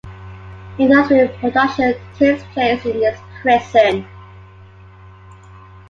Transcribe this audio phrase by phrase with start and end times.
[0.79, 4.07] Industrial production takes place in this prison.